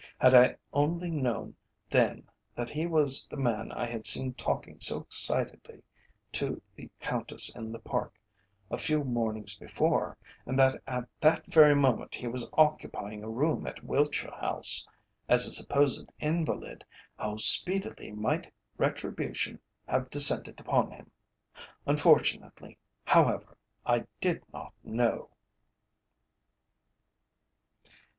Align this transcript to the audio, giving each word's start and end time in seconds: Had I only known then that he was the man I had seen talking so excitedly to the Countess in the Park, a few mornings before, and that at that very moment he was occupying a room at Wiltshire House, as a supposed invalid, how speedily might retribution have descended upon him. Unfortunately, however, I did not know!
Had 0.17 0.33
I 0.33 0.55
only 0.73 1.11
known 1.11 1.55
then 1.87 2.27
that 2.55 2.71
he 2.71 2.87
was 2.87 3.27
the 3.27 3.37
man 3.37 3.71
I 3.71 3.85
had 3.85 4.07
seen 4.07 4.33
talking 4.33 4.79
so 4.79 5.01
excitedly 5.01 5.83
to 6.31 6.59
the 6.75 6.89
Countess 6.99 7.55
in 7.55 7.71
the 7.71 7.77
Park, 7.77 8.15
a 8.71 8.79
few 8.79 9.03
mornings 9.03 9.59
before, 9.59 10.17
and 10.47 10.57
that 10.57 10.81
at 10.87 11.07
that 11.19 11.45
very 11.53 11.75
moment 11.75 12.15
he 12.15 12.25
was 12.25 12.49
occupying 12.53 13.23
a 13.23 13.29
room 13.29 13.67
at 13.67 13.83
Wiltshire 13.83 14.31
House, 14.31 14.87
as 15.29 15.45
a 15.45 15.51
supposed 15.51 16.11
invalid, 16.19 16.83
how 17.19 17.37
speedily 17.37 18.11
might 18.11 18.51
retribution 18.77 19.59
have 19.85 20.09
descended 20.09 20.59
upon 20.59 20.89
him. 20.93 21.11
Unfortunately, 21.85 22.79
however, 23.05 23.55
I 23.85 24.07
did 24.19 24.41
not 24.51 24.73
know! 24.83 25.29